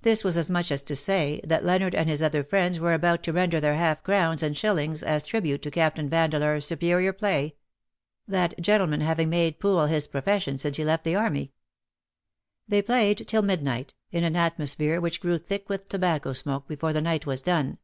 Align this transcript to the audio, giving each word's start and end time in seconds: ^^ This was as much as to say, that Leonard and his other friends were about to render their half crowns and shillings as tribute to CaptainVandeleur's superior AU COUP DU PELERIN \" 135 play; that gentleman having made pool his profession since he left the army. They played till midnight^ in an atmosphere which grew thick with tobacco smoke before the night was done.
^^ 0.00 0.02
This 0.04 0.24
was 0.24 0.38
as 0.38 0.48
much 0.48 0.70
as 0.72 0.82
to 0.84 0.96
say, 0.96 1.38
that 1.44 1.66
Leonard 1.66 1.94
and 1.94 2.08
his 2.08 2.22
other 2.22 2.42
friends 2.42 2.80
were 2.80 2.94
about 2.94 3.22
to 3.24 3.32
render 3.34 3.60
their 3.60 3.74
half 3.74 4.02
crowns 4.02 4.42
and 4.42 4.56
shillings 4.56 5.02
as 5.02 5.22
tribute 5.22 5.60
to 5.60 5.70
CaptainVandeleur's 5.70 6.64
superior 6.64 7.10
AU 7.10 7.12
COUP 7.12 7.18
DU 7.18 7.26
PELERIN 7.26 7.44
\" 7.56 8.24
135 8.24 8.26
play; 8.26 8.38
that 8.56 8.62
gentleman 8.64 9.00
having 9.02 9.28
made 9.28 9.60
pool 9.60 9.84
his 9.84 10.06
profession 10.08 10.56
since 10.56 10.78
he 10.78 10.84
left 10.86 11.04
the 11.04 11.14
army. 11.16 11.52
They 12.66 12.80
played 12.80 13.28
till 13.28 13.42
midnight^ 13.42 13.90
in 14.10 14.24
an 14.24 14.34
atmosphere 14.34 14.98
which 14.98 15.20
grew 15.20 15.36
thick 15.36 15.68
with 15.68 15.90
tobacco 15.90 16.32
smoke 16.32 16.66
before 16.66 16.94
the 16.94 17.02
night 17.02 17.26
was 17.26 17.42
done. 17.42 17.76